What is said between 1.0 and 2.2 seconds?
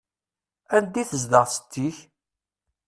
i tezdeɣ setti-k?